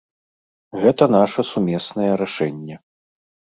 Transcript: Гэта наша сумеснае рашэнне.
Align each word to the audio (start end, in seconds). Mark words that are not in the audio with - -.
Гэта 0.85 1.03
наша 1.17 1.45
сумеснае 1.51 2.11
рашэнне. 2.25 2.75